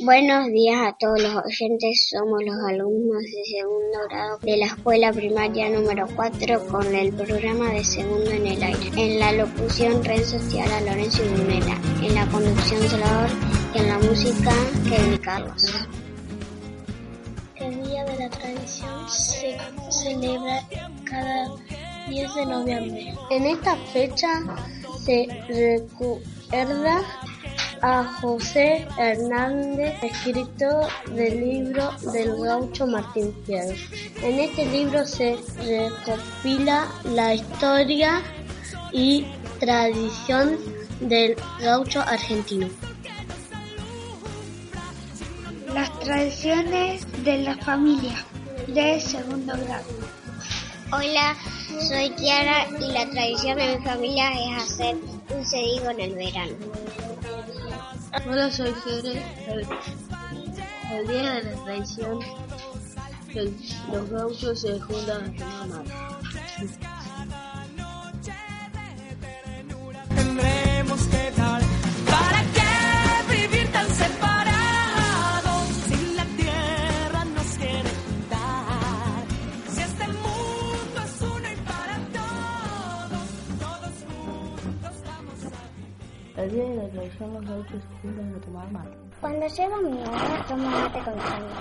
Buenos 0.00 0.46
días 0.52 0.86
a 0.86 0.96
todos 0.96 1.20
los 1.20 1.34
oyentes, 1.44 2.08
somos 2.08 2.40
los 2.44 2.56
alumnos 2.68 3.20
de 3.22 3.44
segundo 3.44 3.98
grado 4.08 4.38
de 4.38 4.56
la 4.56 4.66
escuela 4.66 5.12
primaria 5.12 5.70
número 5.70 6.06
4 6.14 6.68
con 6.68 6.94
el 6.94 7.12
programa 7.12 7.72
de 7.72 7.82
segundo 7.82 8.30
en 8.30 8.46
el 8.46 8.62
aire. 8.62 8.90
En 8.96 9.18
la 9.18 9.32
locución 9.32 10.04
Renzo 10.04 10.36
Tiara 10.50 10.80
Lorenzo 10.82 11.24
y 11.24 11.28
Brunella, 11.30 11.76
en 12.00 12.14
la 12.14 12.26
conducción 12.28 12.80
Salvador 12.88 13.30
y 13.74 13.78
en 13.78 13.88
la 13.88 13.98
música 13.98 14.52
Kevin 14.88 15.18
Carlos. 15.18 15.74
El 17.56 17.82
Día 17.82 18.04
de 18.04 18.18
la 18.18 18.30
Tradición 18.30 19.08
se 19.08 19.58
celebra 19.90 20.62
cada 21.10 21.56
10 22.08 22.34
de 22.36 22.46
noviembre. 22.46 23.14
En 23.30 23.46
esta 23.46 23.76
fecha 23.92 24.28
se 25.04 25.26
recuerda 25.48 27.02
a 27.82 28.04
José 28.20 28.86
Hernández, 28.98 29.94
escritor 30.02 30.86
del 31.14 31.40
libro 31.40 31.90
del 32.12 32.36
gaucho 32.40 32.86
Martín 32.86 33.34
Fierro. 33.44 33.74
En 34.22 34.38
este 34.40 34.66
libro 34.66 35.06
se 35.06 35.36
recopila 35.58 36.88
la 37.04 37.34
historia 37.34 38.22
y 38.92 39.26
tradición 39.60 40.58
del 41.00 41.36
gaucho 41.60 42.00
argentino. 42.00 42.68
Las 45.74 45.98
tradiciones 46.00 47.06
de 47.24 47.38
la 47.38 47.56
familia 47.58 48.24
de 48.66 49.00
segundo 49.00 49.54
grado. 49.64 49.84
Hola, 50.90 51.36
soy 51.86 52.10
Kiara 52.10 52.66
y 52.80 52.92
la 52.92 53.08
tradición 53.10 53.58
de 53.58 53.76
mi 53.76 53.84
familia 53.84 54.30
es 54.32 54.62
hacer 54.62 54.96
un 55.30 55.44
cedido 55.44 55.90
en 55.90 56.00
el 56.00 56.14
verano. 56.14 56.54
Hola, 58.26 58.50
soy 58.50 58.72
Jere. 58.84 59.22
El, 60.90 61.06
día 61.06 61.32
de 61.34 61.42
la 61.42 61.64
tradición, 61.64 62.20
los 63.92 64.10
gauchos 64.10 64.60
se 64.62 64.80
juntan 64.80 65.34
a 65.34 65.38
tomar 65.38 65.84
El 86.38 86.50
día 86.52 86.64
de 86.64 86.76
la 86.76 86.88
tradición, 86.90 87.34
los 87.34 87.44
gauchos 87.46 87.82
se 87.82 88.00
juntan 88.00 88.32
a 88.32 88.40
tomar 88.40 88.70
mate. 88.70 88.96
Cuando 89.20 89.46
llego 89.48 89.76
mi 89.82 90.00
hora, 90.02 90.44
tomo 90.46 90.68
mate 90.70 90.98
con 91.02 91.18
sangre. 91.18 91.54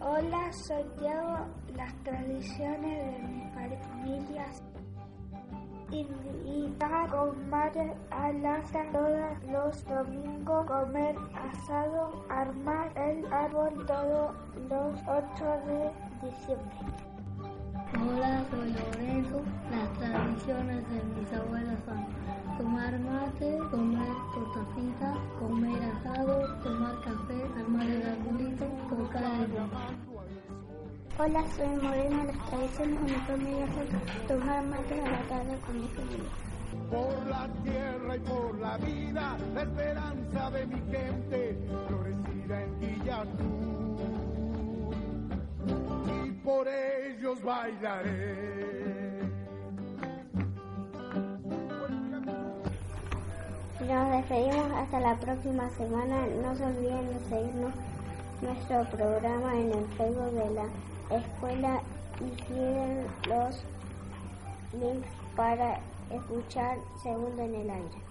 Hola, 0.00 0.52
soy 0.52 0.84
Tiago. 0.98 1.46
Las 1.74 1.94
tradiciones 2.04 3.06
de 3.06 3.28
mi 3.28 3.50
familia 3.54 4.46
invitar 5.90 7.08
con 7.10 7.48
madre 7.48 7.94
a 8.10 8.30
la 8.32 8.62
todos 8.92 9.42
los 9.50 9.84
domingos, 9.86 10.66
comer 10.66 11.16
asado, 11.34 12.24
armar 12.28 12.92
el 12.98 13.32
árbol 13.32 13.86
todos 13.86 14.34
los 14.68 15.00
8 15.08 15.44
de 15.66 16.28
diciembre. 16.28 16.76
Hola, 17.96 18.44
soy 18.50 18.63
tradiciones 20.44 20.84
de 20.90 21.20
mis 21.20 21.32
abuelos 21.32 21.78
son 21.86 22.58
tomar 22.58 22.98
mate, 23.00 23.58
comer 23.70 24.14
torta 24.34 24.64
frita, 24.74 25.14
comer 25.38 25.82
asado, 25.82 26.54
tomar 26.62 26.94
café, 27.00 27.42
armar 27.58 27.86
el 27.86 28.02
arbolito, 28.02 28.64
tocar 28.90 29.24
el. 29.24 29.48
Hola, 31.18 31.44
soy 31.56 31.76
Morena. 31.82 32.24
Las 32.24 32.50
tradiciones 32.50 33.00
de 33.00 33.12
mi 33.12 33.20
familia 33.26 33.66
son 33.68 33.86
tomar 34.28 34.64
mate 34.64 35.00
a 35.00 35.10
la 35.10 35.22
tarde 35.28 35.58
con 35.66 35.80
mi 35.80 35.88
familia. 35.88 36.30
Por 36.90 37.26
la 37.26 37.48
tierra 37.62 38.16
y 38.16 38.20
por 38.20 38.58
la 38.58 38.76
vida, 38.78 39.38
la 39.54 39.62
esperanza 39.62 40.50
de 40.50 40.66
mi 40.66 40.80
gente 40.90 41.58
florecida 41.88 42.62
en 42.62 42.80
Guillatú. 42.80 43.96
Y 46.26 46.30
por 46.32 46.68
ellos 46.68 47.42
bailaré. 47.42 49.03
Nos 53.88 54.10
despedimos 54.12 54.70
hasta 54.72 54.98
la 54.98 55.14
próxima 55.16 55.68
semana. 55.76 56.26
No 56.42 56.56
se 56.56 56.64
olviden 56.64 57.06
de 57.08 57.20
seguirnos 57.28 57.74
nuestro 58.40 58.84
programa 58.96 59.54
en 59.54 59.72
el 59.72 59.84
Facebook 59.98 60.32
de 60.32 60.50
la 60.54 61.16
escuela 61.18 61.80
y 62.20 62.42
siguen 62.44 63.06
los 63.28 63.62
links 64.80 65.08
para 65.36 65.80
escuchar 66.10 66.78
Segundo 67.02 67.42
en 67.42 67.54
el 67.56 67.70
Aire. 67.70 68.04